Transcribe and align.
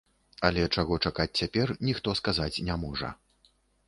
Але 0.47 0.61
чаго 0.77 0.95
чакаць 1.09 1.37
цяпер, 1.41 1.73
ніхто 1.87 2.15
сказаць 2.21 2.61
не 2.71 2.79
можа. 2.85 3.11